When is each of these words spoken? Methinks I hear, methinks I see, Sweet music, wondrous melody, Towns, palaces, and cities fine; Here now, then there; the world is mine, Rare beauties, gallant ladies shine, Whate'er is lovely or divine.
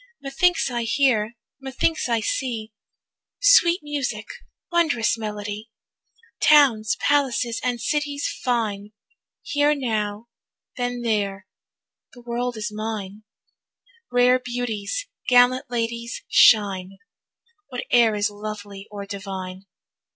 Methinks 0.19 0.71
I 0.71 0.81
hear, 0.81 1.35
methinks 1.59 2.09
I 2.09 2.21
see, 2.21 2.73
Sweet 3.39 3.81
music, 3.83 4.25
wondrous 4.71 5.15
melody, 5.15 5.69
Towns, 6.41 6.95
palaces, 6.99 7.61
and 7.63 7.79
cities 7.79 8.27
fine; 8.43 8.93
Here 9.43 9.75
now, 9.75 10.25
then 10.75 11.03
there; 11.03 11.45
the 12.13 12.21
world 12.21 12.57
is 12.57 12.71
mine, 12.73 13.25
Rare 14.11 14.39
beauties, 14.39 15.05
gallant 15.29 15.69
ladies 15.69 16.23
shine, 16.27 16.97
Whate'er 17.69 18.15
is 18.15 18.31
lovely 18.31 18.87
or 18.89 19.05
divine. 19.05 19.67